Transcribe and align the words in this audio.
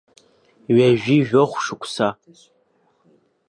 Ҩажәи 0.75 1.17
жәохә 1.27 1.57
шықәса. 1.63 2.09